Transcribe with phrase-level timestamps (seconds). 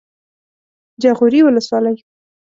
[1.01, 1.95] جاغوري ولسوالۍ